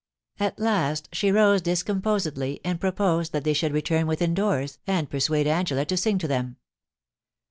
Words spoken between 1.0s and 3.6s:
she rose discomposedly and proposed that they